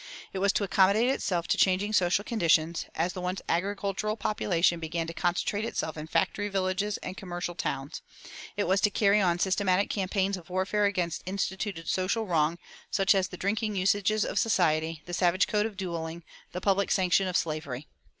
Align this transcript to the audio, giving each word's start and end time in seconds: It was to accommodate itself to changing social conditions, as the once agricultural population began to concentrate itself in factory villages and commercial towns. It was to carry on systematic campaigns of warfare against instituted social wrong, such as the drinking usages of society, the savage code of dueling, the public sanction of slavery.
It 0.33 0.39
was 0.39 0.51
to 0.53 0.63
accommodate 0.63 1.09
itself 1.09 1.47
to 1.49 1.59
changing 1.59 1.93
social 1.93 2.23
conditions, 2.23 2.87
as 2.95 3.13
the 3.13 3.21
once 3.21 3.39
agricultural 3.47 4.17
population 4.17 4.79
began 4.79 5.05
to 5.05 5.13
concentrate 5.13 5.63
itself 5.63 5.95
in 5.95 6.07
factory 6.07 6.49
villages 6.49 6.97
and 7.03 7.15
commercial 7.15 7.53
towns. 7.53 8.01
It 8.57 8.63
was 8.67 8.81
to 8.81 8.89
carry 8.89 9.21
on 9.21 9.37
systematic 9.37 9.91
campaigns 9.91 10.37
of 10.37 10.49
warfare 10.49 10.85
against 10.85 11.21
instituted 11.27 11.87
social 11.87 12.25
wrong, 12.25 12.57
such 12.89 13.13
as 13.13 13.27
the 13.27 13.37
drinking 13.37 13.75
usages 13.75 14.25
of 14.25 14.39
society, 14.39 15.03
the 15.05 15.13
savage 15.13 15.45
code 15.45 15.67
of 15.67 15.77
dueling, 15.77 16.23
the 16.51 16.61
public 16.61 16.89
sanction 16.89 17.27
of 17.27 17.37
slavery. 17.37 17.87